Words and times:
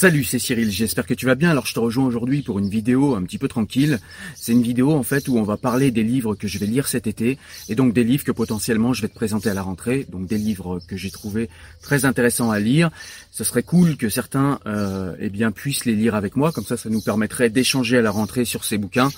Salut, 0.00 0.22
c'est 0.22 0.38
Cyril, 0.38 0.70
j'espère 0.70 1.06
que 1.06 1.14
tu 1.14 1.26
vas 1.26 1.34
bien. 1.34 1.50
Alors 1.50 1.66
je 1.66 1.74
te 1.74 1.80
rejoins 1.80 2.06
aujourd'hui 2.06 2.42
pour 2.42 2.60
une 2.60 2.68
vidéo 2.68 3.16
un 3.16 3.24
petit 3.24 3.36
peu 3.36 3.48
tranquille. 3.48 3.98
C'est 4.36 4.52
une 4.52 4.62
vidéo 4.62 4.92
en 4.92 5.02
fait 5.02 5.26
où 5.26 5.36
on 5.36 5.42
va 5.42 5.56
parler 5.56 5.90
des 5.90 6.04
livres 6.04 6.36
que 6.36 6.46
je 6.46 6.60
vais 6.60 6.66
lire 6.66 6.86
cet 6.86 7.08
été 7.08 7.36
et 7.68 7.74
donc 7.74 7.94
des 7.94 8.04
livres 8.04 8.22
que 8.22 8.30
potentiellement 8.30 8.92
je 8.92 9.02
vais 9.02 9.08
te 9.08 9.16
présenter 9.16 9.50
à 9.50 9.54
la 9.54 9.62
rentrée. 9.62 10.06
Donc 10.08 10.28
des 10.28 10.38
livres 10.38 10.78
que 10.86 10.96
j'ai 10.96 11.10
trouvé 11.10 11.50
très 11.82 12.04
intéressants 12.04 12.52
à 12.52 12.60
lire. 12.60 12.90
Ce 13.32 13.42
serait 13.42 13.64
cool 13.64 13.96
que 13.96 14.08
certains 14.08 14.60
euh, 14.66 15.16
eh 15.18 15.30
bien 15.30 15.50
puissent 15.50 15.84
les 15.84 15.96
lire 15.96 16.14
avec 16.14 16.36
moi, 16.36 16.52
comme 16.52 16.64
ça 16.64 16.76
ça 16.76 16.90
nous 16.90 17.00
permettrait 17.00 17.50
d'échanger 17.50 17.98
à 17.98 18.02
la 18.02 18.12
rentrée 18.12 18.44
sur 18.44 18.62
ces 18.64 18.78
bouquins. 18.78 19.08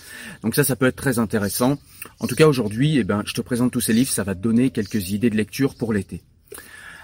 Donc 0.43 0.55
ça 0.55 0.65
ça 0.65 0.77
peut 0.77 0.87
être 0.87 0.97
très 0.97 1.19
intéressant. 1.19 1.77
En 2.21 2.27
tout 2.27 2.37
cas 2.37 2.47
aujourd'hui, 2.47 2.97
eh 2.97 3.05
ben 3.05 3.23
je 3.27 3.35
te 3.35 3.43
présente 3.43 3.71
tous 3.71 3.83
ces 3.83 3.93
livres, 3.93 4.11
ça 4.11 4.25
va 4.25 4.35
te 4.35 4.41
donner 4.41 4.71
quelques 4.71 5.11
idées 5.11 5.29
de 5.29 5.37
lecture 5.37 5.75
pour 5.75 5.93
l'été. 5.93 6.23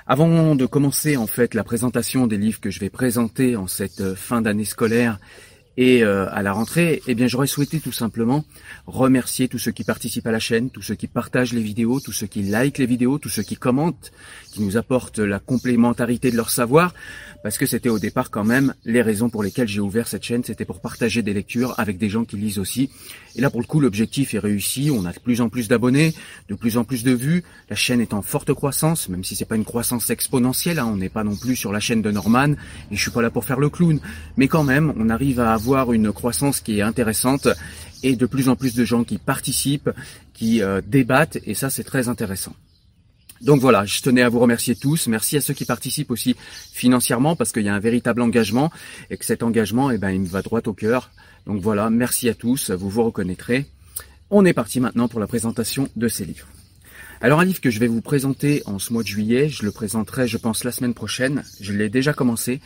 Avant 0.08 0.54
de 0.54 0.66
commencer 0.66 1.16
en 1.16 1.26
fait 1.26 1.52
la 1.52 1.64
présentation 1.64 2.28
des 2.28 2.38
livres 2.38 2.60
que 2.60 2.70
je 2.70 2.78
vais 2.78 2.90
présenter 2.90 3.56
en 3.56 3.66
cette 3.66 4.00
euh, 4.00 4.14
fin 4.14 4.40
d'année 4.40 4.64
scolaire 4.64 5.18
et 5.76 6.04
euh, 6.04 6.30
à 6.30 6.42
la 6.42 6.52
rentrée, 6.52 7.02
eh 7.08 7.16
bien 7.16 7.26
j'aurais 7.26 7.48
souhaité 7.48 7.80
tout 7.80 7.90
simplement 7.90 8.44
remercier 8.86 9.48
tous 9.48 9.58
ceux 9.58 9.72
qui 9.72 9.82
participent 9.82 10.28
à 10.28 10.30
la 10.30 10.38
chaîne, 10.38 10.70
tous 10.70 10.80
ceux 10.80 10.94
qui 10.94 11.08
partagent 11.08 11.52
les 11.52 11.60
vidéos, 11.60 11.98
tous 11.98 12.12
ceux 12.12 12.28
qui 12.28 12.42
likent 12.42 12.78
les 12.78 12.86
vidéos, 12.86 13.18
tous 13.18 13.30
ceux 13.30 13.42
qui 13.42 13.56
commentent, 13.56 14.12
qui 14.52 14.62
nous 14.62 14.76
apportent 14.76 15.18
la 15.18 15.40
complémentarité 15.40 16.30
de 16.30 16.36
leur 16.36 16.50
savoir, 16.50 16.94
parce 17.42 17.58
que 17.58 17.66
c'était 17.66 17.88
au 17.88 17.98
départ 17.98 18.30
quand 18.30 18.44
même 18.44 18.74
les 18.84 19.02
raisons 19.02 19.28
pour 19.28 19.42
lesquelles 19.42 19.68
j'ai 19.68 19.80
ouvert 19.80 20.06
cette 20.06 20.22
chaîne, 20.22 20.44
c'était 20.44 20.64
pour 20.64 20.80
partager 20.80 21.22
des 21.22 21.34
lectures 21.34 21.74
avec 21.78 21.98
des 21.98 22.10
gens 22.10 22.24
qui 22.24 22.36
lisent 22.36 22.60
aussi. 22.60 22.90
Et 23.36 23.42
là 23.42 23.50
pour 23.50 23.60
le 23.60 23.66
coup 23.66 23.80
l'objectif 23.80 24.34
est 24.34 24.38
réussi, 24.38 24.90
on 24.90 25.04
a 25.04 25.12
de 25.12 25.18
plus 25.18 25.42
en 25.42 25.50
plus 25.50 25.68
d'abonnés, 25.68 26.14
de 26.48 26.54
plus 26.54 26.78
en 26.78 26.84
plus 26.84 27.04
de 27.04 27.12
vues, 27.12 27.44
la 27.68 27.76
chaîne 27.76 28.00
est 28.00 28.14
en 28.14 28.22
forte 28.22 28.52
croissance, 28.54 29.10
même 29.10 29.24
si 29.24 29.36
c'est 29.36 29.44
pas 29.44 29.56
une 29.56 29.64
croissance 29.64 30.08
exponentielle, 30.08 30.78
hein, 30.78 30.88
on 30.90 30.96
n'est 30.96 31.10
pas 31.10 31.22
non 31.22 31.36
plus 31.36 31.54
sur 31.54 31.70
la 31.70 31.80
chaîne 31.80 32.00
de 32.00 32.10
Norman, 32.10 32.54
et 32.90 32.96
je 32.96 33.00
suis 33.00 33.10
pas 33.10 33.20
là 33.20 33.30
pour 33.30 33.44
faire 33.44 33.60
le 33.60 33.68
clown, 33.68 34.00
mais 34.38 34.48
quand 34.48 34.64
même 34.64 34.92
on 34.96 35.10
arrive 35.10 35.38
à 35.38 35.52
avoir 35.52 35.92
une 35.92 36.12
croissance 36.12 36.60
qui 36.60 36.78
est 36.78 36.82
intéressante 36.82 37.48
et 38.02 38.16
de 38.16 38.26
plus 38.26 38.48
en 38.48 38.56
plus 38.56 38.74
de 38.74 38.84
gens 38.84 39.04
qui 39.04 39.18
participent, 39.18 39.90
qui 40.32 40.62
euh, 40.62 40.80
débattent, 40.86 41.38
et 41.44 41.54
ça 41.54 41.68
c'est 41.68 41.84
très 41.84 42.08
intéressant. 42.08 42.54
Donc 43.40 43.60
voilà, 43.60 43.84
je 43.84 44.00
tenais 44.00 44.22
à 44.22 44.28
vous 44.28 44.38
remercier 44.38 44.74
tous. 44.74 45.08
Merci 45.08 45.36
à 45.36 45.40
ceux 45.40 45.54
qui 45.54 45.64
participent 45.64 46.10
aussi 46.10 46.36
financièrement 46.72 47.36
parce 47.36 47.52
qu'il 47.52 47.64
y 47.64 47.68
a 47.68 47.74
un 47.74 47.80
véritable 47.80 48.22
engagement 48.22 48.70
et 49.10 49.16
que 49.16 49.24
cet 49.24 49.42
engagement, 49.42 49.90
eh 49.90 49.98
ben, 49.98 50.10
il 50.10 50.20
me 50.20 50.26
va 50.26 50.42
droit 50.42 50.60
au 50.66 50.72
cœur. 50.72 51.10
Donc 51.46 51.60
voilà, 51.60 51.90
merci 51.90 52.28
à 52.28 52.34
tous, 52.34 52.70
vous 52.70 52.88
vous 52.88 53.04
reconnaîtrez. 53.04 53.66
On 54.30 54.44
est 54.44 54.52
parti 54.52 54.80
maintenant 54.80 55.06
pour 55.06 55.20
la 55.20 55.26
présentation 55.26 55.88
de 55.94 56.08
ces 56.08 56.24
livres. 56.24 56.46
Alors 57.20 57.40
un 57.40 57.44
livre 57.44 57.60
que 57.60 57.70
je 57.70 57.78
vais 57.78 57.86
vous 57.86 58.02
présenter 58.02 58.62
en 58.66 58.78
ce 58.78 58.92
mois 58.92 59.02
de 59.02 59.08
juillet, 59.08 59.48
je 59.48 59.64
le 59.64 59.70
présenterai 59.70 60.28
je 60.28 60.36
pense 60.36 60.64
la 60.64 60.72
semaine 60.72 60.92
prochaine, 60.92 61.44
je 61.60 61.72
l'ai 61.72 61.88
déjà 61.88 62.12
commencé, 62.12 62.60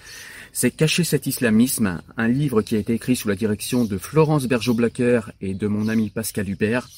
c'est 0.53 0.73
Cacher 0.73 1.05
cet 1.05 1.29
islamisme, 1.29 2.03
un 2.17 2.29
livre 2.29 2.63
qui 2.63 2.75
a 2.75 2.79
été 2.79 2.95
écrit 2.95 3.15
sous 3.15 3.29
la 3.29 3.37
direction 3.37 3.85
de 3.85 3.97
Florence 3.97 4.47
Bergeau-Blacker 4.47 5.31
et 5.41 5.55
de 5.55 5.69
mon 5.69 5.89
ami 5.89 6.11
Pascal 6.11 6.49
Hubert 6.49 6.89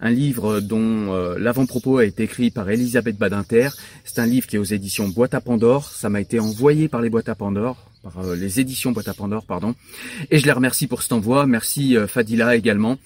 un 0.00 0.10
livre 0.10 0.60
dont 0.60 1.12
euh, 1.12 1.38
l'avant-propos 1.38 1.98
a 1.98 2.04
été 2.04 2.24
écrit 2.24 2.50
par 2.50 2.68
Elisabeth 2.70 3.16
Badinter. 3.16 3.70
C'est 4.04 4.20
un 4.20 4.26
livre 4.26 4.46
qui 4.46 4.56
est 4.56 4.58
aux 4.58 4.64
éditions 4.64 5.08
Boîte 5.08 5.34
à 5.34 5.40
Pandore. 5.40 5.88
Ça 5.88 6.08
m'a 6.08 6.20
été 6.20 6.40
envoyé 6.40 6.88
par 6.88 7.00
les 7.00 7.10
Boîtes 7.10 7.28
à 7.28 7.34
Pandore, 7.34 7.90
par 8.02 8.18
euh, 8.20 8.36
les 8.36 8.60
éditions 8.60 8.92
Boîte 8.92 9.08
à 9.08 9.14
Pandore, 9.14 9.44
pardon. 9.44 9.74
Et 10.30 10.38
je 10.38 10.46
les 10.46 10.52
remercie 10.52 10.86
pour 10.86 11.02
cet 11.02 11.12
envoi. 11.12 11.46
Merci 11.46 11.96
euh, 11.96 12.06
Fadila 12.06 12.56
également. 12.56 12.98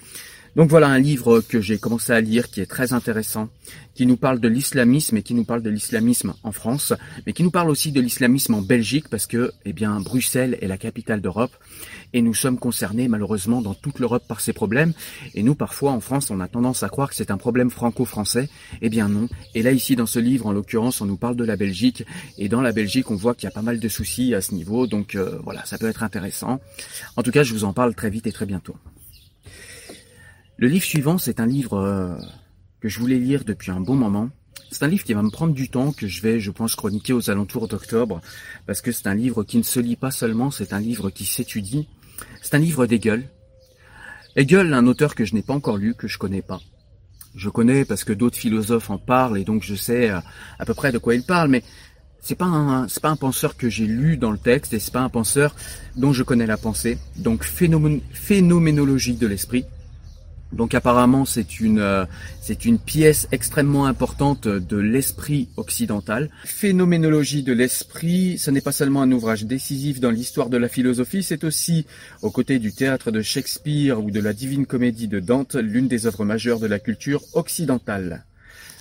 Donc 0.59 0.71
voilà 0.71 0.89
un 0.89 0.99
livre 0.99 1.41
que 1.41 1.61
j'ai 1.61 1.79
commencé 1.79 2.13
à 2.13 2.21
lire 2.21 2.51
qui 2.51 2.61
est 2.61 2.67
très 2.67 2.93
intéressant, 2.93 3.49
qui 3.95 4.07
nous 4.07 4.17
parle 4.17 4.41
de 4.41 4.49
l'islamisme 4.49 5.17
et 5.17 5.23
qui 5.23 5.33
nous 5.35 5.45
parle 5.45 5.63
de 5.63 5.71
l'islamisme 5.71 6.35
en 6.43 6.51
France, 6.51 6.93
mais 7.25 7.33
qui 7.33 7.45
nous 7.45 7.53
parle 7.53 7.71
aussi 7.71 7.93
de 7.93 8.01
l'islamisme 8.01 8.55
en 8.55 8.61
Belgique 8.61 9.09
parce 9.09 9.29
que, 9.29 9.53
eh 9.65 9.73
bien, 9.73 10.01
Bruxelles 10.01 10.59
est 10.61 10.67
la 10.67 10.77
capitale 10.77 11.21
d'Europe 11.21 11.53
et 12.13 12.23
nous 12.23 12.35
sommes 12.35 12.59
concernés 12.59 13.07
malheureusement 13.07 13.63
dans 13.63 13.75
toute 13.75 14.01
l'Europe 14.01 14.25
par 14.27 14.41
ces 14.41 14.53
problèmes. 14.53 14.95
Et 15.37 15.45
nous, 15.45 15.55
parfois, 15.55 15.93
en 15.93 16.01
France, 16.01 16.29
on 16.33 16.41
a 16.41 16.49
tendance 16.49 16.83
à 16.83 16.89
croire 16.89 17.11
que 17.11 17.15
c'est 17.15 17.31
un 17.31 17.39
problème 17.39 17.71
franco-français. 17.71 18.49
Eh 18.83 18.89
bien 18.89 19.09
non. 19.09 19.29
Et 19.55 19.63
là, 19.63 19.71
ici, 19.71 19.95
dans 19.95 20.07
ce 20.07 20.19
livre, 20.19 20.47
en 20.47 20.53
l'occurrence, 20.53 21.01
on 21.01 21.07
nous 21.07 21.19
parle 21.19 21.37
de 21.37 21.45
la 21.45 21.55
Belgique 21.55 22.05
et 22.37 22.49
dans 22.49 22.63
la 22.63 22.73
Belgique, 22.73 23.13
on 23.13 23.15
voit 23.15 23.37
qu'il 23.37 23.45
y 23.45 23.53
a 23.53 23.53
pas 23.53 23.63
mal 23.63 23.79
de 23.79 23.89
soucis 23.89 24.35
à 24.35 24.41
ce 24.41 24.53
niveau. 24.57 24.89
Donc 24.89 25.15
euh, 25.15 25.39
voilà, 25.45 25.65
ça 25.67 25.79
peut 25.79 25.89
être 25.89 26.03
intéressant. 26.03 26.59
En 27.15 27.23
tout 27.23 27.31
cas, 27.31 27.45
je 27.45 27.53
vous 27.53 27.63
en 27.63 27.73
parle 27.73 27.95
très 27.95 28.11
vite 28.11 28.27
et 28.27 28.33
très 28.33 28.45
bientôt. 28.45 28.75
Le 30.61 30.67
livre 30.67 30.85
suivant, 30.85 31.19
c'est 31.19 31.39
un 31.39 31.47
livre 31.47 31.79
euh, 31.79 32.17
que 32.81 32.89
je 32.89 32.99
voulais 32.99 33.19
lire 33.19 33.45
depuis 33.45 33.71
un 33.71 33.81
bon 33.81 33.95
moment. 33.95 34.29
C'est 34.73 34.83
un 34.83 34.89
livre 34.89 35.05
qui 35.05 35.15
va 35.15 35.23
me 35.23 35.31
prendre 35.31 35.55
du 35.55 35.69
temps, 35.69 35.93
que 35.93 36.09
je 36.09 36.21
vais, 36.21 36.41
je 36.41 36.51
pense, 36.51 36.75
chroniquer 36.75 37.13
aux 37.13 37.31
alentours 37.31 37.69
d'octobre, 37.69 38.21
parce 38.67 38.81
que 38.81 38.91
c'est 38.91 39.07
un 39.07 39.15
livre 39.15 39.45
qui 39.45 39.59
ne 39.59 39.63
se 39.63 39.79
lit 39.79 39.95
pas 39.95 40.11
seulement, 40.11 40.51
c'est 40.51 40.73
un 40.73 40.81
livre 40.81 41.11
qui 41.11 41.27
s'étudie. 41.27 41.87
C'est 42.43 42.57
un 42.57 42.59
livre 42.59 42.87
d'Hegel. 42.87 43.29
Hegel, 44.35 44.75
un 44.75 44.89
auteur 44.89 45.15
que 45.15 45.25
je 45.25 45.37
n'ai 45.37 45.43
pas 45.43 45.55
encore 45.55 45.77
lu, 45.77 45.95
que 45.95 46.09
je 46.09 46.19
connais 46.19 46.43
pas. 46.43 46.61
Je 47.37 47.51
connais 47.51 47.85
parce 47.85 48.03
que 48.03 48.13
d'autres 48.13 48.37
philosophes 48.37 48.91
en 48.91 48.99
parlent 48.99 49.39
et 49.39 49.45
donc 49.45 49.63
je 49.63 49.77
sais 49.77 50.11
euh, 50.11 50.19
à 50.59 50.65
peu 50.65 50.75
près 50.75 50.91
de 50.91 50.99
quoi 50.99 51.15
ils 51.15 51.23
parlent, 51.23 51.51
mais 51.51 51.63
c'est 52.21 52.35
pas 52.35 52.47
un, 52.47 52.89
c'est 52.89 53.01
pas 53.01 53.11
un 53.11 53.17
penseur 53.17 53.57
que 53.57 53.71
j'ai 53.71 53.87
lu 53.87 54.17
dans 54.17 54.33
le 54.33 54.39
texte 54.39 54.73
et 54.73 54.81
c'est 54.81 54.93
pas 54.93 55.03
un 55.03 55.09
penseur 55.09 55.55
dont 55.95 56.13
je 56.13 56.25
connais 56.25 56.47
la 56.47 56.57
pensée. 56.57 56.99
Donc 57.15 57.45
phénoménologie 57.45 59.15
de 59.15 59.27
l'esprit. 59.29 59.65
Donc 60.53 60.75
apparemment 60.75 61.25
c'est 61.25 61.61
une 61.61 61.79
euh, 61.79 62.07
c'est 62.41 62.65
une 62.65 62.79
pièce 62.79 63.29
extrêmement 63.33 63.87
importante 63.87 64.49
de 64.49 64.77
l'esprit 64.77 65.49
occidental. 65.57 66.31
Phénoménologie 66.45 67.43
de 67.43 67.53
l'esprit, 67.53 68.39
ce 68.39 68.51
n'est 68.51 68.63
pas 68.63 68.73
seulement 68.73 69.03
un 69.03 69.13
ouvrage 69.13 69.45
décisif 69.45 70.01
dans 70.01 70.11
l'histoire 70.11 70.49
de 70.49 70.57
la 70.57 70.69
philosophie, 70.69 71.23
c'est 71.23 71.45
aussi 71.45 71.85
aux 72.23 72.31
côtés 72.31 72.59
du 72.59 72.73
théâtre 72.73 73.11
de 73.11 73.21
Shakespeare 73.21 74.03
ou 74.03 74.11
de 74.11 74.21
la 74.21 74.33
Divine 74.33 74.65
Comédie 74.65 75.09
de 75.09 75.21
Dante, 75.21 75.55
l'une 75.55 75.89
des 75.89 76.07
œuvres 76.07 76.25
majeures 76.25 76.61
de 76.61 76.67
la 76.67 76.79
culture 76.79 77.23
occidentale. 77.35 78.25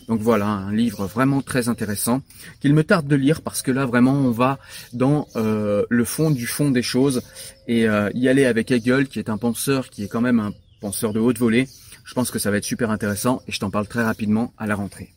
Donc 0.07 0.21
voilà, 0.21 0.47
un 0.47 0.73
livre 0.73 1.05
vraiment 1.05 1.41
très 1.41 1.67
intéressant 1.67 2.21
qu'il 2.61 2.73
me 2.73 2.85
tarde 2.85 3.07
de 3.07 3.15
lire 3.17 3.41
parce 3.41 3.61
que 3.61 3.71
là 3.71 3.85
vraiment 3.85 4.13
on 4.13 4.31
va 4.31 4.57
dans 4.93 5.27
euh, 5.35 5.83
le 5.89 6.05
fond 6.05 6.31
du 6.31 6.47
fond 6.47 6.71
des 6.71 6.81
choses 6.81 7.21
et 7.67 7.89
euh, 7.89 8.09
y 8.13 8.29
aller 8.29 8.45
avec 8.45 8.71
Hegel 8.71 9.09
qui 9.09 9.19
est 9.19 9.29
un 9.29 9.37
penseur 9.37 9.89
qui 9.89 10.05
est 10.05 10.07
quand 10.07 10.21
même 10.21 10.39
un 10.39 10.53
penseur 10.79 11.13
de 11.13 11.19
haute 11.19 11.38
volée. 11.38 11.68
Je 12.06 12.13
pense 12.13 12.31
que 12.31 12.39
ça 12.39 12.51
va 12.51 12.57
être 12.57 12.63
super 12.63 12.91
intéressant 12.91 13.41
et 13.47 13.51
je 13.51 13.59
t'en 13.59 13.69
parle 13.69 13.88
très 13.88 14.03
rapidement 14.03 14.53
à 14.57 14.68
la 14.68 14.75
rentrée. 14.75 15.16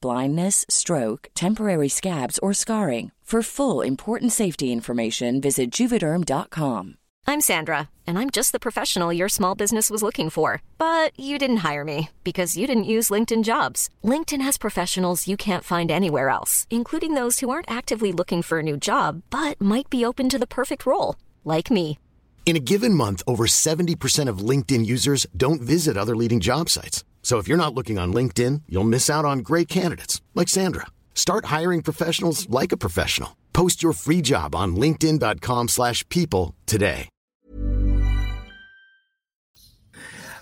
blindness, 0.00 0.64
stroke, 0.68 1.28
temporary 1.34 1.88
scabs, 1.88 2.38
or 2.38 2.52
scarring. 2.54 3.12
For 3.26 3.42
full 3.42 3.80
important 3.80 4.30
safety 4.30 4.70
information, 4.70 5.40
visit 5.40 5.72
juvederm.com. 5.72 6.96
I'm 7.28 7.40
Sandra, 7.40 7.88
and 8.06 8.20
I'm 8.20 8.30
just 8.30 8.52
the 8.52 8.60
professional 8.60 9.12
your 9.12 9.28
small 9.28 9.56
business 9.56 9.90
was 9.90 10.00
looking 10.00 10.30
for. 10.30 10.62
But 10.78 11.18
you 11.18 11.36
didn't 11.36 11.68
hire 11.68 11.84
me 11.84 12.10
because 12.22 12.56
you 12.56 12.68
didn't 12.68 12.92
use 12.94 13.10
LinkedIn 13.10 13.42
jobs. 13.42 13.90
LinkedIn 14.04 14.42
has 14.42 14.56
professionals 14.58 15.26
you 15.26 15.36
can't 15.36 15.64
find 15.64 15.90
anywhere 15.90 16.28
else, 16.28 16.68
including 16.70 17.14
those 17.14 17.40
who 17.40 17.50
aren't 17.50 17.70
actively 17.70 18.12
looking 18.12 18.42
for 18.42 18.60
a 18.60 18.62
new 18.62 18.76
job 18.76 19.22
but 19.30 19.60
might 19.60 19.90
be 19.90 20.04
open 20.04 20.28
to 20.28 20.38
the 20.38 20.46
perfect 20.46 20.86
role, 20.86 21.16
like 21.44 21.68
me. 21.68 21.98
In 22.46 22.54
a 22.54 22.60
given 22.60 22.94
month, 22.94 23.24
over 23.26 23.46
70% 23.48 24.28
of 24.28 24.38
LinkedIn 24.38 24.86
users 24.86 25.26
don't 25.36 25.60
visit 25.60 25.96
other 25.96 26.14
leading 26.14 26.38
job 26.38 26.68
sites. 26.70 27.02
So 27.26 27.38
if 27.38 27.48
you're 27.48 27.58
not 27.58 27.74
looking 27.74 27.98
on 27.98 28.14
LinkedIn, 28.14 28.62
you'll 28.68 28.84
miss 28.84 29.10
out 29.10 29.24
on 29.24 29.40
great 29.40 29.66
candidates 29.66 30.22
like 30.36 30.48
Sandra. 30.48 30.86
Start 31.12 31.46
hiring 31.46 31.82
professionals 31.82 32.48
like 32.48 32.70
a 32.70 32.76
professional. 32.76 33.30
Post 33.52 33.82
your 33.82 33.94
free 33.94 34.22
job 34.22 34.54
on 34.54 34.76
linkedin.com/people 34.76 36.54
today. 36.66 37.08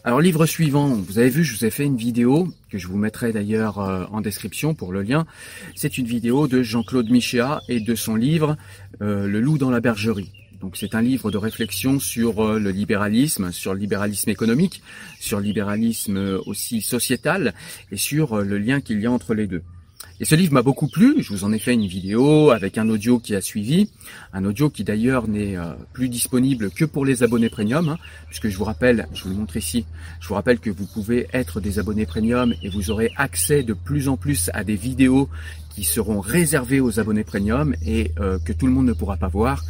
Alors 0.07 0.21
livre 0.21 0.45
suivant, 0.45 0.89
vous 0.89 1.19
avez 1.19 1.31
vu, 1.31 1.43
je 1.43 1.57
vous 1.57 1.65
ai 1.65 1.71
fait 1.71 1.87
une 1.87 1.97
vidéo 1.97 2.49
que 2.69 2.77
je 2.77 2.87
vous 2.87 2.99
mettrai 2.99 3.33
d'ailleurs 3.33 3.79
euh, 3.79 4.05
en 4.13 4.21
description 4.21 4.75
pour 4.75 4.93
le 4.93 5.01
lien. 5.01 5.25
C'est 5.75 5.97
une 5.97 6.05
vidéo 6.05 6.49
de 6.49 6.63
Jean-Claude 6.63 7.09
Michéa 7.09 7.63
et 7.71 7.81
de 7.81 7.95
son 7.95 8.15
livre 8.15 8.59
euh, 9.01 9.27
Le 9.27 9.41
loup 9.41 9.57
dans 9.57 9.71
la 9.71 9.81
bergerie. 9.81 10.44
Donc 10.64 10.78
c'est 10.78 10.94
un 10.94 11.02
livre 11.02 11.31
de 11.31 11.37
réflexion 11.37 12.00
sur 12.00 12.43
euh, 12.43 12.58
le 12.58 12.70
libéralisme, 12.70 13.52
sur 13.52 13.75
le 13.75 13.81
libéralisme 13.81 14.31
économique, 14.31 14.82
sur 15.20 15.38
le 15.38 15.44
libéralisme 15.44 16.16
euh, 16.16 16.40
aussi 16.46 16.81
sociétal 16.81 17.52
et 17.93 17.99
sur 17.99 18.38
euh, 18.38 18.44
le 18.44 18.56
lien 18.56 18.81
qu'il 18.81 18.99
y 18.99 19.05
a 19.05 19.11
entre 19.11 19.34
les 19.34 19.46
deux. 19.46 19.62
Et 20.21 20.25
ce 20.25 20.35
livre 20.35 20.53
m'a 20.53 20.62
beaucoup 20.62 20.89
plu, 20.89 21.17
je 21.23 21.31
vous 21.31 21.45
en 21.45 21.53
ai 21.53 21.59
fait 21.59 21.75
une 21.75 21.87
vidéo 21.87 22.51
avec 22.51 22.79
un 22.79 22.89
audio 22.89 23.19
qui 23.19 23.35
a 23.35 23.41
suivi, 23.41 23.91
un 24.33 24.45
audio 24.45 24.71
qui 24.71 24.85
d'ailleurs 24.85 25.27
n'est 25.29 25.56
euh, 25.56 25.73
plus 25.93 26.09
disponible 26.09 26.71
que 26.71 26.85
pour 26.85 27.05
les 27.05 27.23
abonnés 27.23 27.49
premium, 27.49 27.89
hein, 27.89 27.99
puisque 28.29 28.49
je 28.49 28.56
vous 28.56 28.65
rappelle, 28.65 29.09
je 29.12 29.25
vous 29.25 29.31
le 29.31 29.37
montre 29.37 29.56
ici, 29.56 29.85
je 30.21 30.29
vous 30.29 30.35
rappelle 30.35 30.61
que 30.61 30.71
vous 30.71 30.87
pouvez 30.87 31.27
être 31.33 31.61
des 31.61 31.79
abonnés 31.79 32.06
premium 32.06 32.55
et 32.62 32.69
vous 32.69 32.90
aurez 32.90 33.12
accès 33.17 33.62
de 33.62 33.75
plus 33.75 34.09
en 34.09 34.17
plus 34.17 34.50
à 34.55 34.62
des 34.62 34.76
vidéos 34.76 35.28
qui 35.75 35.83
seront 35.83 36.21
réservées 36.21 36.81
aux 36.81 37.00
abonnés 37.00 37.25
premium 37.25 37.75
et 37.85 38.12
euh, 38.21 38.38
que 38.38 38.52
tout 38.52 38.67
le 38.67 38.73
monde 38.73 38.87
ne 38.87 38.93
pourra 38.93 39.17
pas 39.17 39.28
voir. 39.28 39.64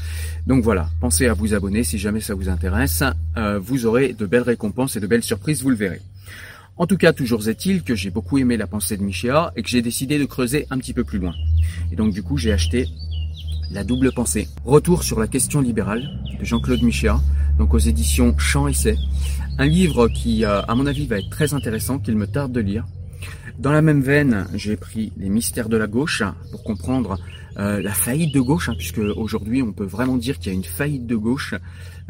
Donc 0.47 0.63
voilà, 0.63 0.91
pensez 1.01 1.27
à 1.27 1.33
vous 1.33 1.55
abonner 1.55 1.83
si 1.85 1.99
jamais 1.99 2.21
ça 2.21 2.35
vous 2.35 2.49
intéresse, 2.49 3.03
Euh, 3.37 3.59
vous 3.59 3.85
aurez 3.87 4.13
de 4.13 4.27
belles 4.27 4.43
récompenses 4.43 4.97
et 4.97 5.01
de 5.01 5.07
belles 5.07 5.25
surprises, 5.25 5.63
vous 5.63 5.71
le 5.71 5.77
verrez. 5.77 6.01
En 6.77 6.89
tout 6.89 6.97
cas, 6.97 7.13
toujours 7.13 7.49
est-il 7.49 7.85
que 7.85 7.95
j'ai 7.95 8.11
beaucoup 8.11 8.37
aimé 8.39 8.57
la 8.57 8.67
pensée 8.67 8.97
de 8.97 9.03
Michéa 9.05 9.53
et 9.55 9.63
que 9.63 9.69
j'ai 9.69 9.81
décidé 9.81 10.19
de 10.19 10.25
creuser 10.25 10.67
un 10.71 10.79
petit 10.79 10.93
peu 10.93 11.05
plus 11.05 11.21
loin. 11.21 11.33
Et 11.93 11.97
donc 11.97 12.13
du 12.13 12.21
coup, 12.21 12.37
j'ai 12.37 12.53
acheté 12.53 12.89
La 13.71 13.85
double 13.85 14.13
pensée. 14.13 14.49
Retour 14.65 15.05
sur 15.05 15.21
la 15.21 15.29
question 15.29 15.61
libérale 15.61 16.11
de 16.39 16.45
Jean-Claude 16.45 16.83
Michéa, 16.83 17.21
donc 17.59 17.75
aux 17.75 17.79
éditions 17.79 18.37
Champ 18.39 18.67
Essai. 18.67 18.97
Un 19.57 19.67
livre 19.67 20.09
qui, 20.09 20.45
euh, 20.45 20.63
à 20.63 20.75
mon 20.75 20.87
avis, 20.87 21.07
va 21.07 21.19
être 21.19 21.31
très 21.31 21.55
intéressant, 21.55 22.01
qu'il 22.01 22.17
me 22.17 22.27
tarde 22.27 22.51
de 22.51 22.61
lire. 22.61 22.85
Dans 23.61 23.71
la 23.71 23.81
même 23.81 24.03
veine, 24.03 24.49
j'ai 24.55 24.77
pris 24.77 25.13
Les 25.17 25.29
mystères 25.29 25.69
de 25.69 25.77
la 25.77 25.87
gauche 25.87 26.25
pour 26.51 26.65
comprendre 26.65 27.19
euh, 27.57 27.81
la 27.81 27.93
faillite 27.93 28.35
de 28.35 28.41
gauche, 28.41 28.69
hein, 28.69 28.75
puisque 28.77 28.99
aujourd'hui 28.99 29.63
on 29.63 29.73
peut 29.73 29.85
vraiment 29.85 30.17
dire 30.17 30.41
qu'il 30.41 30.51
y 30.53 30.55
a 30.55 30.59
une 30.59 30.65
faillite 30.65 31.07
de 31.07 31.15
gauche. 31.15 31.55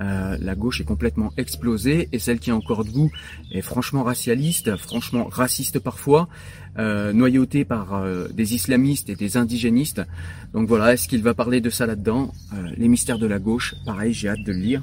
Euh, 0.00 0.36
la 0.40 0.54
gauche 0.54 0.80
est 0.80 0.84
complètement 0.84 1.32
explosée 1.36 2.08
et 2.12 2.18
celle 2.18 2.38
qui 2.38 2.50
est 2.50 2.54
encore 2.54 2.84
debout 2.84 3.10
est 3.52 3.62
franchement 3.62 4.02
racialiste, 4.02 4.76
franchement 4.76 5.28
raciste 5.30 5.78
parfois, 5.78 6.28
euh, 6.76 7.12
noyautée 7.12 7.64
par 7.64 7.94
euh, 7.94 8.26
des 8.34 8.54
islamistes 8.54 9.08
et 9.08 9.14
des 9.14 9.36
indigénistes. 9.36 10.02
Donc 10.52 10.66
voilà, 10.66 10.92
est-ce 10.94 11.06
qu'il 11.06 11.22
va 11.22 11.32
parler 11.32 11.60
de 11.60 11.70
ça 11.70 11.86
là-dedans? 11.86 12.32
Euh, 12.52 12.56
Les 12.76 12.88
mystères 12.88 13.18
de 13.18 13.28
la 13.28 13.38
gauche, 13.38 13.76
pareil, 13.86 14.12
j'ai 14.12 14.28
hâte 14.28 14.42
de 14.42 14.52
le 14.52 14.58
lire. 14.58 14.82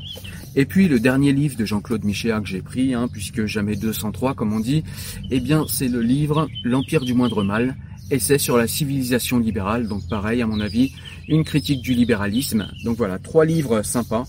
Et 0.55 0.65
puis 0.65 0.87
le 0.87 1.01
dernier 1.01 1.33
livre 1.33 1.57
de 1.57 1.65
Jean-Claude 1.65 2.05
Michéa 2.05 2.39
que 2.39 2.47
j'ai 2.47 2.61
pris, 2.61 2.93
hein, 2.93 3.09
puisque 3.11 3.45
jamais 3.45 3.75
203 3.75 4.35
comme 4.35 4.53
on 4.53 4.61
dit, 4.61 4.85
eh 5.31 5.41
bien 5.41 5.65
c'est 5.67 5.89
le 5.89 6.01
livre 6.01 6.47
L'Empire 6.63 7.01
du 7.01 7.13
moindre 7.13 7.43
mal, 7.43 7.75
essai 8.09 8.37
sur 8.37 8.57
la 8.57 8.67
civilisation 8.67 9.39
libérale, 9.39 9.87
donc 9.87 10.07
pareil 10.07 10.41
à 10.41 10.47
mon 10.47 10.61
avis, 10.61 10.93
une 11.27 11.43
critique 11.43 11.81
du 11.81 11.93
libéralisme. 11.93 12.67
Donc 12.85 12.97
voilà, 12.97 13.19
trois 13.19 13.45
livres 13.45 13.81
sympas 13.81 14.25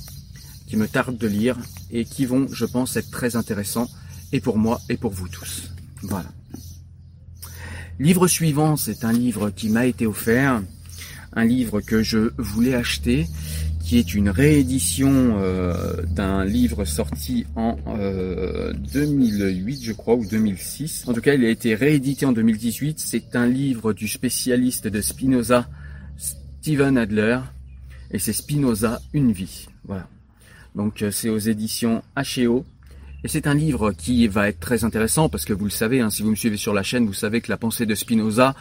me 0.77 0.89
tarde 0.89 1.17
de 1.17 1.27
lire 1.27 1.57
et 1.91 2.05
qui 2.05 2.27
vont, 2.27 2.47
je 2.51 2.65
pense, 2.65 2.97
être 2.97 3.11
très 3.11 3.37
intéressants 3.37 3.89
et 4.33 4.41
pour 4.41 4.59
moi 4.59 4.81
et 4.89 4.97
pour 4.97 5.13
vous 5.13 5.29
tous. 5.29 5.71
Voilà. 6.03 6.31
Livre 7.99 8.27
suivant, 8.27 8.77
c'est 8.77 9.05
un 9.05 9.13
livre 9.13 9.51
qui 9.51 9.69
m'a 9.69 9.87
été 9.87 10.07
offert, 10.07 10.63
un 11.35 11.45
livre 11.45 11.81
que 11.81 12.03
je 12.03 12.33
voulais 12.39 12.75
acheter, 12.75 13.27
qui 13.83 13.99
est 13.99 14.15
une 14.15 14.31
réédition 14.31 15.39
euh, 15.39 16.03
d'un 16.03 16.45
livre 16.45 16.85
sorti 16.85 17.47
en 17.57 17.77
2008, 18.75 19.75
euh, 19.75 19.79
je 19.83 19.93
crois, 19.93 20.15
ou 20.15 20.27
2006. 20.27 21.05
En 21.07 21.13
tout 21.13 21.21
cas, 21.21 21.35
il 21.35 21.45
a 21.45 21.49
été 21.49 21.75
réédité 21.75 22.25
en 22.25 22.33
2018. 22.33 22.99
C'est 22.99 23.37
un 23.37 23.47
livre 23.47 23.93
du 23.93 24.09
spécialiste 24.09 24.89
de 24.89 25.01
Spinoza, 25.01 25.69
Steven 26.17 26.97
Adler, 26.97 27.41
et 28.11 28.19
c'est 28.19 28.33
Spinoza, 28.33 29.01
une 29.13 29.33
vie. 29.33 29.69
Voilà. 29.85 30.09
Donc 30.75 31.03
euh, 31.03 31.11
c'est 31.11 31.29
aux 31.29 31.39
éditions 31.39 32.03
H&O. 32.17 32.65
Et 33.25 33.29
c'est 33.29 33.47
un 33.47 33.55
livre 33.55 33.93
qui 33.93 34.27
va 34.27 34.49
être 34.49 34.59
très 34.59 34.85
intéressant 34.85 35.29
parce 35.29 35.45
que 35.45 35.53
vous 35.53 35.65
le 35.65 35.71
savez, 35.71 36.01
hein, 36.01 36.11
si 36.11 36.23
vous 36.23 36.31
me 36.31 36.35
suivez 36.37 36.57
sur 36.57 36.75
la 36.75 36.83
chaîne, 36.83 37.07
vous 37.07 37.13
savez 37.13 37.41
que 37.41 37.51
la 37.51 37.57
pensée 37.57 37.87
de 37.87 37.95
Spinoza 37.95 38.57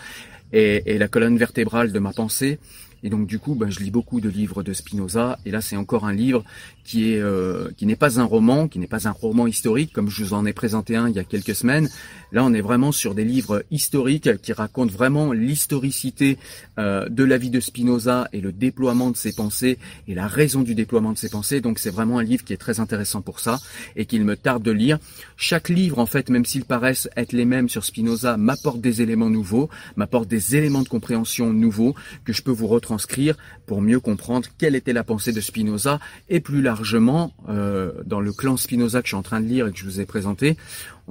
est 0.54 1.00
la 1.00 1.08
colonne 1.08 1.38
vertébrale 1.38 1.92
de 1.92 2.00
ma 2.00 2.12
pensée. 2.12 2.60
Et 3.04 3.10
donc 3.10 3.28
du 3.28 3.40
coup, 3.40 3.56
ben, 3.56 3.70
je 3.70 3.80
lis 3.80 3.92
beaucoup 3.92 4.22
de 4.22 4.30
livres 4.30 4.64
de 4.64 4.74
Spinoza. 4.74 5.40
Et 5.46 5.52
là, 5.52 5.62
c'est 5.62 5.76
encore 5.76 6.06
un 6.06 6.14
livre 6.14 6.44
qui 6.84 7.14
est 7.14 7.22
euh, 7.22 7.70
qui 7.78 7.86
n'est 7.86 7.96
pas 7.96 8.20
un 8.20 8.24
roman, 8.24 8.68
qui 8.68 8.80
n'est 8.80 8.88
pas 8.88 9.08
un 9.08 9.12
roman 9.12 9.48
historique 9.48 9.94
comme 9.94 10.10
je 10.10 10.24
vous 10.24 10.34
en 10.34 10.46
ai 10.46 10.54
présenté 10.54 10.96
un 10.96 11.10
il 11.10 11.16
y 11.16 11.20
a 11.20 11.24
quelques 11.24 11.56
semaines. 11.56 11.90
Là, 12.32 12.46
on 12.46 12.54
est 12.54 12.62
vraiment 12.62 12.92
sur 12.92 13.14
des 13.14 13.26
livres 13.26 13.64
historiques 13.72 14.42
qui 14.42 14.54
racontent 14.54 14.92
vraiment 14.92 15.34
l'historicité 15.34 16.38
euh, 16.80 17.10
de 17.10 17.24
la 17.24 17.38
vie 17.38 17.50
de 17.50 17.60
Spinoza 17.60 18.30
et 18.32 18.40
le 18.40 18.52
déploiement 18.52 19.12
de 19.12 19.18
ses 19.18 19.34
pensées 19.34 19.78
et 20.08 20.16
la 20.16 20.28
raison 20.28 20.62
du 20.62 20.76
déploiement 20.76 21.12
de 21.12 21.18
ses 21.18 21.30
pensées. 21.30 21.60
Donc, 21.60 21.78
c'est 21.80 21.90
vraiment 21.90 22.20
un 22.20 22.24
livre 22.24 22.44
qui 22.44 22.54
est 22.54 22.58
très 22.58 22.80
intéressant 22.80 23.22
pour 23.22 23.40
ça 23.40 23.60
et 23.96 24.06
qu'il 24.06 24.24
me 24.24 24.38
tarde 24.38 24.64
de 24.64 24.72
lire. 24.72 24.98
Chaque 25.36 25.68
livre, 25.68 26.00
en 26.00 26.06
fait, 26.06 26.30
même 26.30 26.46
s'ils 26.46 26.66
paraissent 26.66 27.10
être 27.18 27.34
les 27.34 27.46
mêmes 27.46 27.68
sur 27.68 27.84
Spinoza, 27.84 28.38
m'apporte 28.38 28.80
des 28.80 29.02
éléments 29.02 29.30
nouveaux, 29.30 29.70
m'apporte 29.98 30.30
des 30.30 30.56
éléments 30.56 30.84
de 30.84 30.90
compréhension 30.90 31.52
nouveaux 31.52 31.96
que 32.24 32.32
je 32.32 32.42
peux 32.42 32.52
vous 32.52 32.68
retranscrire 32.92 33.36
pour 33.66 33.82
mieux 33.82 34.00
comprendre 34.00 34.50
quelle 34.58 34.76
était 34.76 34.94
la 34.94 35.04
pensée 35.04 35.32
de 35.32 35.42
Spinoza 35.42 36.00
et 36.30 36.40
plus 36.40 36.62
largement 36.62 37.34
euh, 37.50 37.92
dans 38.06 38.20
le 38.20 38.34
clan 38.34 38.58
Spinoza 38.58 39.02
que 39.02 39.06
je 39.08 39.12
suis 39.12 39.18
en 39.18 39.22
train 39.22 39.40
de 39.40 39.48
lire 39.48 39.68
et 39.68 39.72
que 39.72 39.78
je 39.78 39.86
vous 39.86 40.02
ai 40.02 40.06
présenté, 40.06 40.58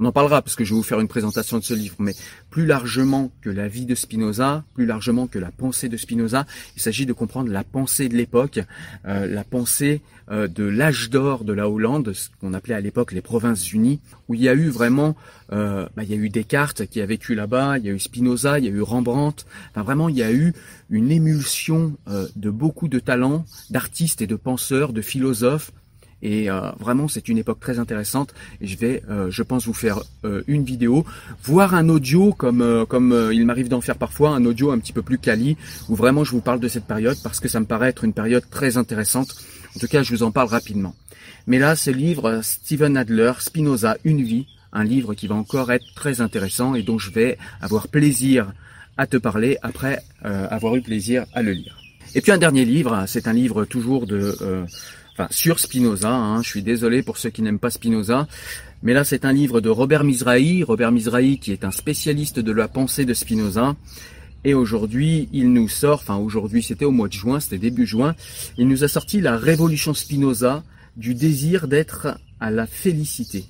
on 0.01 0.05
en 0.05 0.11
parlera 0.11 0.41
parce 0.41 0.55
que 0.55 0.63
je 0.63 0.71
vais 0.71 0.77
vous 0.77 0.83
faire 0.83 0.99
une 0.99 1.07
présentation 1.07 1.59
de 1.59 1.63
ce 1.63 1.75
livre, 1.75 1.95
mais 1.99 2.15
plus 2.49 2.65
largement 2.65 3.31
que 3.41 3.51
la 3.51 3.67
vie 3.67 3.85
de 3.85 3.93
Spinoza, 3.93 4.63
plus 4.73 4.87
largement 4.87 5.27
que 5.27 5.37
la 5.37 5.51
pensée 5.51 5.89
de 5.89 5.97
Spinoza, 5.97 6.47
il 6.75 6.81
s'agit 6.81 7.05
de 7.05 7.13
comprendre 7.13 7.51
la 7.51 7.63
pensée 7.63 8.09
de 8.09 8.15
l'époque, 8.15 8.59
euh, 9.05 9.27
la 9.27 9.43
pensée 9.43 10.01
euh, 10.31 10.47
de 10.47 10.63
l'âge 10.63 11.11
d'or 11.11 11.43
de 11.43 11.53
la 11.53 11.69
Hollande, 11.69 12.13
ce 12.13 12.29
qu'on 12.41 12.55
appelait 12.55 12.73
à 12.73 12.81
l'époque 12.81 13.11
les 13.11 13.21
provinces 13.21 13.71
unies, 13.73 13.99
où 14.27 14.33
il 14.33 14.41
y 14.41 14.49
a 14.49 14.55
eu 14.55 14.69
vraiment, 14.69 15.15
euh, 15.53 15.87
bah, 15.95 16.01
il 16.01 16.09
y 16.09 16.13
a 16.13 16.17
eu 16.17 16.29
Descartes 16.29 16.87
qui 16.87 16.99
a 16.99 17.05
vécu 17.05 17.35
là-bas, 17.35 17.77
il 17.77 17.85
y 17.85 17.89
a 17.89 17.93
eu 17.93 17.99
Spinoza, 17.99 18.57
il 18.57 18.65
y 18.65 18.69
a 18.69 18.71
eu 18.71 18.81
Rembrandt, 18.81 19.45
enfin 19.69 19.83
vraiment 19.83 20.09
il 20.09 20.17
y 20.17 20.23
a 20.23 20.31
eu 20.31 20.53
une 20.89 21.11
émulsion 21.11 21.95
de 22.35 22.49
beaucoup 22.49 22.87
de 22.87 22.99
talents, 22.99 23.45
d'artistes 23.69 24.21
et 24.21 24.27
de 24.27 24.35
penseurs, 24.35 24.91
de 24.93 25.01
philosophes, 25.01 25.71
et 26.21 26.49
euh, 26.49 26.71
vraiment, 26.79 27.07
c'est 27.07 27.27
une 27.29 27.37
époque 27.37 27.59
très 27.59 27.79
intéressante. 27.79 28.33
Je 28.61 28.75
vais, 28.75 29.03
euh, 29.09 29.31
je 29.31 29.43
pense, 29.43 29.65
vous 29.65 29.73
faire 29.73 30.01
euh, 30.23 30.43
une 30.47 30.63
vidéo, 30.63 31.05
voire 31.43 31.73
un 31.73 31.89
audio, 31.89 32.33
comme 32.33 32.85
comme 32.87 33.29
il 33.31 33.45
m'arrive 33.45 33.69
d'en 33.69 33.81
faire 33.81 33.97
parfois, 33.97 34.29
un 34.29 34.45
audio 34.45 34.71
un 34.71 34.79
petit 34.79 34.93
peu 34.93 35.01
plus 35.01 35.17
quali, 35.17 35.57
où 35.89 35.95
vraiment 35.95 36.23
je 36.23 36.31
vous 36.31 36.41
parle 36.41 36.59
de 36.59 36.67
cette 36.67 36.85
période 36.85 37.17
parce 37.23 37.39
que 37.39 37.47
ça 37.47 37.59
me 37.59 37.65
paraît 37.65 37.89
être 37.89 38.03
une 38.03 38.13
période 38.13 38.43
très 38.49 38.77
intéressante. 38.77 39.35
En 39.75 39.79
tout 39.79 39.87
cas, 39.87 40.03
je 40.03 40.13
vous 40.13 40.23
en 40.23 40.31
parle 40.31 40.49
rapidement. 40.49 40.95
Mais 41.47 41.57
là, 41.57 41.75
ce 41.75 41.89
livre, 41.89 42.41
Steven 42.43 42.97
Adler, 42.97 43.33
Spinoza, 43.39 43.97
Une 44.03 44.21
vie, 44.21 44.47
un 44.73 44.83
livre 44.83 45.15
qui 45.15 45.27
va 45.27 45.35
encore 45.35 45.71
être 45.71 45.85
très 45.95 46.21
intéressant 46.21 46.75
et 46.75 46.83
dont 46.83 46.99
je 46.99 47.11
vais 47.11 47.37
avoir 47.61 47.87
plaisir 47.87 48.53
à 48.97 49.07
te 49.07 49.17
parler 49.17 49.57
après 49.63 49.99
avoir 50.21 50.75
eu 50.75 50.81
plaisir 50.81 51.25
à 51.33 51.41
le 51.41 51.53
lire. 51.53 51.77
Et 52.13 52.21
puis 52.21 52.31
un 52.31 52.37
dernier 52.37 52.65
livre, 52.65 53.05
c'est 53.07 53.27
un 53.27 53.33
livre 53.33 53.65
toujours 53.65 54.05
de 54.05 54.35
sur 55.29 55.59
Spinoza. 55.59 56.11
Hein. 56.11 56.41
Je 56.41 56.47
suis 56.47 56.63
désolé 56.63 57.03
pour 57.03 57.17
ceux 57.17 57.29
qui 57.29 57.41
n'aiment 57.41 57.59
pas 57.59 57.69
Spinoza, 57.69 58.27
mais 58.83 58.93
là 58.93 59.03
c'est 59.03 59.25
un 59.25 59.33
livre 59.33 59.61
de 59.61 59.69
Robert 59.69 60.03
Mizrahi. 60.03 60.63
Robert 60.63 60.91
Mizrahi 60.91 61.37
qui 61.39 61.51
est 61.51 61.63
un 61.63 61.71
spécialiste 61.71 62.39
de 62.39 62.51
la 62.51 62.67
pensée 62.67 63.05
de 63.05 63.13
Spinoza. 63.13 63.75
Et 64.43 64.55
aujourd'hui, 64.55 65.29
il 65.31 65.53
nous 65.53 65.69
sort, 65.69 65.99
enfin 65.99 66.15
aujourd'hui 66.15 66.63
c'était 66.63 66.85
au 66.85 66.91
mois 66.91 67.07
de 67.07 67.13
juin, 67.13 67.39
c'était 67.39 67.59
début 67.59 67.85
juin, 67.85 68.15
il 68.57 68.67
nous 68.67 68.83
a 68.83 68.87
sorti 68.87 69.21
la 69.21 69.37
révolution 69.37 69.93
Spinoza 69.93 70.63
du 70.97 71.13
désir 71.13 71.67
d'être 71.67 72.17
à 72.39 72.49
la 72.49 72.65
félicité. 72.65 73.45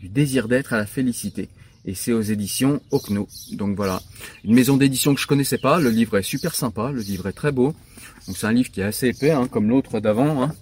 Du 0.00 0.08
désir 0.08 0.48
d'être 0.48 0.72
à 0.72 0.76
la 0.76 0.86
félicité. 0.86 1.48
Et 1.84 1.94
c'est 1.94 2.12
aux 2.12 2.22
éditions 2.22 2.80
Okno. 2.92 3.28
Donc 3.52 3.76
voilà, 3.76 4.00
une 4.44 4.54
maison 4.54 4.76
d'édition 4.76 5.14
que 5.14 5.20
je 5.20 5.26
connaissais 5.26 5.58
pas. 5.58 5.80
Le 5.80 5.90
livre 5.90 6.16
est 6.16 6.22
super 6.22 6.54
sympa, 6.54 6.92
le 6.92 7.00
livre 7.00 7.26
est 7.26 7.32
très 7.32 7.50
beau. 7.50 7.74
Donc 8.26 8.36
c'est 8.36 8.46
un 8.46 8.52
livre 8.52 8.70
qui 8.70 8.80
est 8.80 8.84
assez 8.84 9.08
épais, 9.08 9.32
hein, 9.32 9.48
comme 9.48 9.68
l'autre 9.68 9.98
d'avant. 9.98 10.44
Hein. 10.44 10.52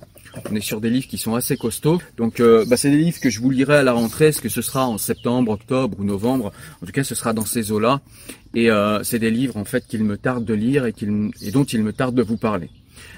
On 0.50 0.54
est 0.54 0.60
sur 0.60 0.80
des 0.80 0.90
livres 0.90 1.06
qui 1.08 1.18
sont 1.18 1.34
assez 1.34 1.56
costauds. 1.56 2.00
Donc 2.16 2.40
euh, 2.40 2.64
bah, 2.66 2.76
c'est 2.76 2.90
des 2.90 2.98
livres 2.98 3.20
que 3.20 3.30
je 3.30 3.40
vous 3.40 3.50
lirai 3.50 3.76
à 3.76 3.82
la 3.82 3.92
rentrée. 3.92 4.28
Est-ce 4.28 4.40
que 4.40 4.48
ce 4.48 4.62
sera 4.62 4.86
en 4.86 4.98
septembre, 4.98 5.52
octobre 5.52 5.96
ou 5.98 6.04
novembre? 6.04 6.52
En 6.82 6.86
tout 6.86 6.92
cas, 6.92 7.04
ce 7.04 7.14
sera 7.14 7.32
dans 7.32 7.44
ces 7.44 7.72
eaux-là. 7.72 8.00
Et 8.54 8.70
euh, 8.70 9.02
c'est 9.02 9.18
des 9.18 9.30
livres 9.30 9.56
en 9.56 9.64
fait 9.64 9.86
qu'il 9.86 10.04
me 10.04 10.16
tarde 10.16 10.44
de 10.44 10.54
lire 10.54 10.86
et, 10.86 10.94
et 11.42 11.50
dont 11.50 11.64
il 11.64 11.82
me 11.82 11.92
tarde 11.92 12.14
de 12.14 12.22
vous 12.22 12.36
parler. 12.36 12.70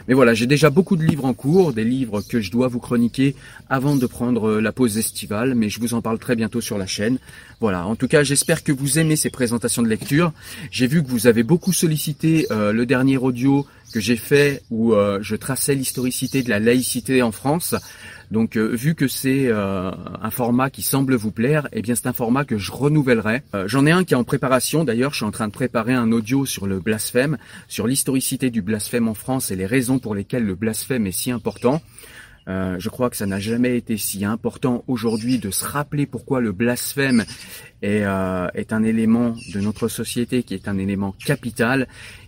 Mais 0.08 0.14
voilà, 0.14 0.34
j'ai 0.34 0.46
déjà 0.46 0.70
beaucoup 0.70 0.96
de 0.96 1.04
livres 1.04 1.24
en 1.24 1.34
cours, 1.34 1.72
des 1.72 1.84
livres 1.84 2.22
que 2.22 2.40
je 2.40 2.50
dois 2.50 2.68
vous 2.68 2.80
chroniquer 2.80 3.34
avant 3.68 3.96
de 3.96 4.06
prendre 4.06 4.48
euh, 4.48 4.60
la 4.60 4.72
pause 4.72 4.98
estivale, 4.98 5.54
mais 5.54 5.68
je 5.68 5.80
vous 5.80 5.94
en 5.94 6.02
parle 6.02 6.18
très 6.18 6.36
bientôt 6.36 6.60
sur 6.60 6.78
la 6.78 6.86
chaîne. 6.86 7.18
Voilà, 7.60 7.86
en 7.86 7.96
tout 7.96 8.08
cas, 8.08 8.22
j'espère 8.22 8.64
que 8.64 8.72
vous 8.72 8.98
aimez 8.98 9.16
ces 9.16 9.30
présentations 9.30 9.82
de 9.82 9.88
lecture. 9.88 10.32
J'ai 10.70 10.86
vu 10.86 11.02
que 11.02 11.08
vous 11.08 11.26
avez 11.26 11.42
beaucoup 11.42 11.72
sollicité 11.72 12.46
euh, 12.50 12.72
le 12.72 12.86
dernier 12.86 13.16
audio 13.16 13.66
que 13.92 14.00
j'ai 14.00 14.16
fait 14.16 14.62
où 14.70 14.94
euh, 14.94 15.18
je 15.22 15.36
traçais 15.36 15.74
l'historicité 15.74 16.42
de 16.42 16.50
la 16.50 16.58
laïcité 16.58 17.22
en 17.22 17.30
France. 17.30 17.74
Donc 18.32 18.56
euh, 18.56 18.74
vu 18.74 18.94
que 18.94 19.08
c'est 19.08 19.48
euh, 19.48 19.90
un 20.22 20.30
format 20.30 20.70
qui 20.70 20.80
semble 20.80 21.14
vous 21.16 21.32
plaire, 21.32 21.68
eh 21.72 21.82
bien 21.82 21.94
c'est 21.94 22.06
un 22.06 22.14
format 22.14 22.46
que 22.46 22.56
je 22.56 22.72
renouvellerai. 22.72 23.42
Euh, 23.54 23.68
j'en 23.68 23.84
ai 23.84 23.90
un 23.90 24.04
qui 24.04 24.14
est 24.14 24.16
en 24.16 24.24
préparation 24.24 24.84
d'ailleurs, 24.84 25.10
je 25.10 25.16
suis 25.16 25.26
en 25.26 25.30
train 25.30 25.48
de 25.48 25.52
préparer 25.52 25.92
un 25.92 26.10
audio 26.12 26.46
sur 26.46 26.66
le 26.66 26.80
blasphème, 26.80 27.36
sur 27.68 27.86
l'historicité 27.86 28.48
du 28.48 28.62
blasphème 28.62 29.06
en 29.06 29.12
France 29.12 29.50
et 29.50 29.56
les 29.56 29.66
raisons 29.66 29.98
pour 29.98 30.14
lesquelles 30.14 30.46
le 30.46 30.54
blasphème 30.54 31.06
est 31.06 31.12
si 31.12 31.30
important. 31.30 31.82
je 32.46 32.88
crois 32.88 33.10
que 33.10 33.16
ça 33.16 33.26
n'a 33.26 33.38
jamais 33.38 33.76
été 33.76 33.98
si 33.98 34.24
important 34.24 34.82
aujourd'hui 34.88 35.38
de 35.38 35.50
se 35.50 35.66
rappeler 35.66 36.06
pourquoi 36.06 36.40
le 36.40 36.52
blasphème 36.52 37.24
est, 37.82 38.04
est 38.54 38.72
un 38.72 38.82
élément 38.82 39.36
de 39.54 39.60
notre 39.60 39.88
société 39.88 40.42
qui 40.42 40.54
est 40.54 40.68
un 40.68 40.78
élément 40.78 41.14
capital 41.24 41.86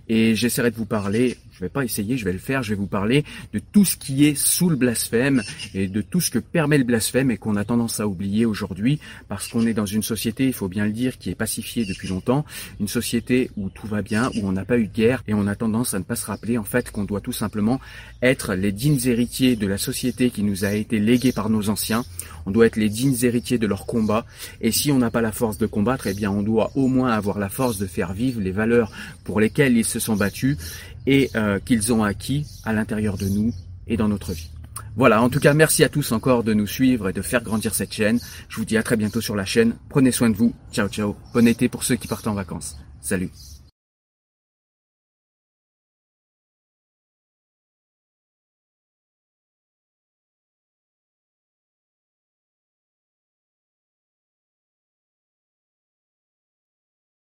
et 0.08 0.34
j'essaierai 0.34 0.70
de 0.70 0.76
vous 0.76 0.84
parler, 0.84 1.38
je 1.54 1.60
vais 1.60 1.68
pas 1.68 1.84
essayer, 1.84 2.16
je 2.16 2.24
vais 2.24 2.32
le 2.32 2.38
faire, 2.38 2.64
je 2.64 2.70
vais 2.70 2.74
vous 2.74 2.88
parler 2.88 3.24
de 3.52 3.60
tout 3.60 3.84
ce 3.84 3.96
qui 3.96 4.24
est 4.24 4.34
sous 4.34 4.68
le 4.68 4.76
blasphème 4.76 5.42
et 5.72 5.86
de 5.86 6.02
tout 6.02 6.20
ce 6.20 6.30
que 6.30 6.40
permet 6.40 6.78
le 6.78 6.84
blasphème 6.84 7.30
et 7.30 7.36
qu'on 7.36 7.54
a 7.54 7.64
tendance 7.64 8.00
à 8.00 8.08
oublier 8.08 8.44
aujourd'hui 8.44 8.98
parce 9.28 9.46
qu'on 9.46 9.64
est 9.66 9.72
dans 9.72 9.86
une 9.86 10.02
société, 10.02 10.46
il 10.46 10.52
faut 10.52 10.68
bien 10.68 10.84
le 10.84 10.90
dire, 10.90 11.16
qui 11.16 11.30
est 11.30 11.36
pacifiée 11.36 11.84
depuis 11.84 12.08
longtemps, 12.08 12.44
une 12.80 12.88
société 12.88 13.52
où 13.56 13.68
tout 13.68 13.86
va 13.86 14.02
bien, 14.02 14.30
où 14.34 14.48
on 14.48 14.50
n'a 14.50 14.64
pas 14.64 14.78
eu 14.78 14.88
de 14.88 14.92
guerre 14.92 15.22
et 15.28 15.34
on 15.34 15.46
a 15.46 15.54
tendance 15.54 15.94
à 15.94 16.00
ne 16.00 16.04
pas 16.04 16.16
se 16.16 16.26
rappeler 16.26 16.58
en 16.58 16.64
fait 16.64 16.90
qu'on 16.90 17.04
doit 17.04 17.20
tout 17.20 17.32
simplement 17.32 17.80
être 18.20 18.54
les 18.54 18.72
dignes 18.72 19.00
héritiers 19.04 19.54
de 19.54 19.68
la 19.68 19.78
société 19.78 20.30
qui 20.30 20.42
nous 20.42 20.64
a 20.64 20.72
été 20.72 20.98
léguée 20.98 21.32
par 21.32 21.50
nos 21.50 21.68
anciens. 21.68 22.04
On 22.46 22.50
doit 22.50 22.66
être 22.66 22.76
les 22.76 22.88
dignes 22.88 23.16
héritiers 23.22 23.58
de 23.58 23.66
leur 23.68 23.86
combat 23.86 24.26
et 24.60 24.72
si 24.72 24.90
on 24.90 24.98
n'a 24.98 25.12
pas 25.12 25.22
la 25.22 25.32
force 25.32 25.56
de 25.58 25.66
combattre, 25.66 26.08
eh 26.08 26.14
bien 26.14 26.32
on 26.32 26.42
doit 26.42 26.72
au 26.74 26.88
moins 26.88 27.12
avoir 27.12 27.38
la 27.38 27.48
force 27.48 27.78
de 27.78 27.86
faire 27.86 28.12
vivre 28.12 28.40
les 28.40 28.50
valeurs 28.50 28.90
pour 29.22 29.38
lesquelles 29.38 29.76
ils 29.76 29.84
se 29.84 30.00
sont 30.00 30.16
battus 30.16 30.58
et 31.06 31.30
euh, 31.44 31.58
qu'ils 31.58 31.92
ont 31.92 32.02
acquis 32.02 32.46
à 32.64 32.72
l'intérieur 32.72 33.16
de 33.16 33.28
nous 33.28 33.52
et 33.86 33.96
dans 33.96 34.08
notre 34.08 34.32
vie. 34.32 34.50
Voilà, 34.96 35.22
en 35.22 35.28
tout 35.28 35.40
cas, 35.40 35.54
merci 35.54 35.84
à 35.84 35.88
tous 35.88 36.12
encore 36.12 36.44
de 36.44 36.54
nous 36.54 36.66
suivre 36.66 37.08
et 37.08 37.12
de 37.12 37.22
faire 37.22 37.42
grandir 37.42 37.74
cette 37.74 37.92
chaîne. 37.92 38.20
Je 38.48 38.56
vous 38.56 38.64
dis 38.64 38.76
à 38.76 38.82
très 38.82 38.96
bientôt 38.96 39.20
sur 39.20 39.36
la 39.36 39.44
chaîne. 39.44 39.74
Prenez 39.88 40.12
soin 40.12 40.30
de 40.30 40.36
vous. 40.36 40.54
Ciao, 40.72 40.88
ciao. 40.88 41.16
Bon 41.32 41.46
été 41.46 41.68
pour 41.68 41.82
ceux 41.82 41.96
qui 41.96 42.08
partent 42.08 42.28
en 42.28 42.34
vacances. 42.34 42.76
Salut. 43.00 43.30